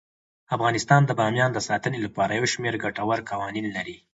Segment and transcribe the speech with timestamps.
[0.55, 3.97] افغانستان د بامیان د ساتنې لپاره یو شمیر ګټور قوانین لري.